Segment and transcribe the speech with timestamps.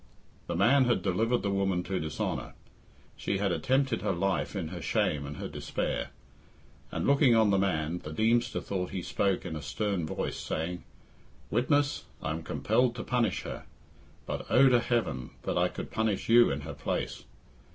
[0.47, 2.55] The man had delivered the woman to dishonour;
[3.15, 6.09] she had attempted her life in her shame and her despair.
[6.91, 10.83] And looking on the man, the Deemster thought he spoke in a stern voice, saying,
[11.51, 13.67] "Witness, I am compelled to punish her,
[14.25, 17.23] but oh to heaven that I could punish you in her place!